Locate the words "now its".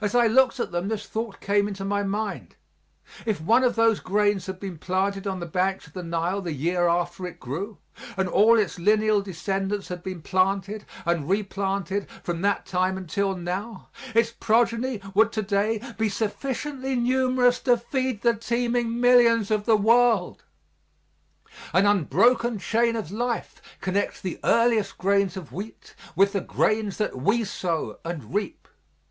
13.36-14.30